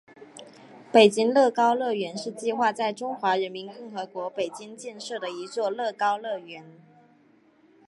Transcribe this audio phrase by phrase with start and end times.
[0.91, 6.65] 北京乐高乐园是计划在中华人民共和国北京建设的一座乐高乐园。